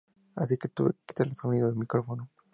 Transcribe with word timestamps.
Así 0.35 0.57
que 0.57 0.67
tuve 0.67 0.93
que 0.93 1.05
quitar 1.09 1.27
el 1.27 1.35
sonido 1.37 1.67
de 1.67 1.73
un 1.73 1.79
micrófono. 1.81 2.31